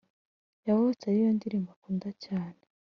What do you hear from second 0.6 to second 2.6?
Yavutse ariyo ndirimbo akunda cyane